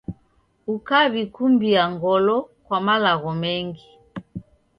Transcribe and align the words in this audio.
Ukaw'ikumbia 0.73 1.83
ngolo 1.93 2.37
kwa 2.65 2.77
malagho 2.85 3.31
mengi. 3.41 3.87